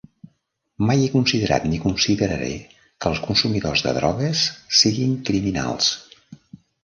Mai 0.89 0.93
he 1.01 1.09
considerat 1.15 1.67
ni 1.73 1.79
consideraré 1.83 2.49
que 2.73 3.11
els 3.11 3.21
consumidors 3.27 3.85
de 3.89 3.93
drogues 3.99 4.43
siguin 4.81 5.15
"criminals". 5.31 5.93